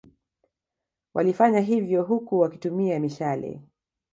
[1.15, 3.61] Wlifanya hivyo huku wakitumia mishale